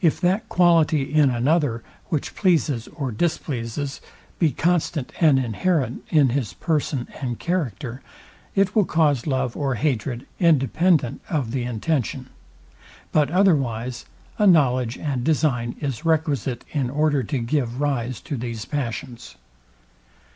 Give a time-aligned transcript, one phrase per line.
[0.00, 4.00] If that quality in another, which pleases or displeases,
[4.38, 8.00] be constant and inherent in his person and character,
[8.54, 12.28] it will cause love or hatred independent of the intention:
[13.10, 14.06] But otherwise
[14.38, 19.34] a knowledge and design is requisite, in order to give rise to these passions.